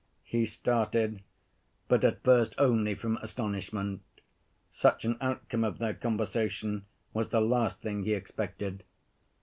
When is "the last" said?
7.29-7.81